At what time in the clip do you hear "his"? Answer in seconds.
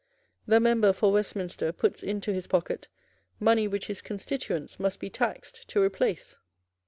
2.33-2.47, 3.85-4.01